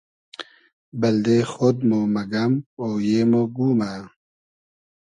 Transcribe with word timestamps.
بئلدې 0.99 1.39
خۉد 1.51 1.77
مۉ 1.89 1.99
مئگئم 2.15 2.53
اویې 2.83 3.21
مۉ 3.31 3.41
گومۂ 3.55 3.93